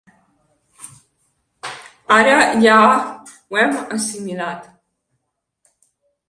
[2.15, 2.79] Ara ja
[3.49, 4.63] ho hem assimilat.